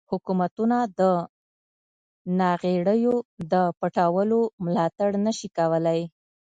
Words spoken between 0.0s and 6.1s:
حکومتونه د ناغیړیو د پټولو ملاتړ نشي کولای.